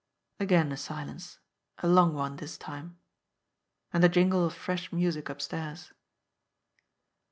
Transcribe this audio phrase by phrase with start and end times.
[0.39, 1.37] Again a silence,
[1.77, 2.97] a long one this time.
[3.93, 5.93] And the jingle of fresh music upstairs.